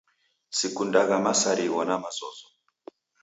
Sikundagha 0.49 1.17
msarigho 1.25 1.85
na 1.85 1.95
mazozo 2.03 2.47